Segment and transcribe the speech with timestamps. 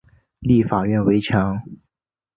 [0.39, 1.61] 立法院围墙